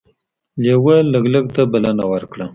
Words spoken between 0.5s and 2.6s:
لیوه لګلګ ته بلنه ورکړه.